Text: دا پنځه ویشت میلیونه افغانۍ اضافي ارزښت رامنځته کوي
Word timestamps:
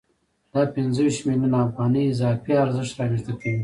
دا 0.53 0.61
پنځه 0.75 0.99
ویشت 1.03 1.21
میلیونه 1.27 1.57
افغانۍ 1.65 2.03
اضافي 2.07 2.51
ارزښت 2.63 2.93
رامنځته 2.99 3.31
کوي 3.41 3.59